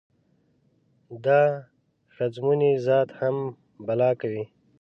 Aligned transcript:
دا 1.25 1.41
ښځمونی 2.15 2.71
ذات 2.87 3.09
هم 3.19 3.35
بلا 3.87 4.11
کوي. 4.21 4.43